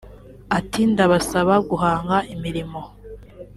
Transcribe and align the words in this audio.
Ati” 0.57 0.81
Ndabasaba 0.91 1.53
guhanga 1.69 2.15
imirimo 2.33 2.81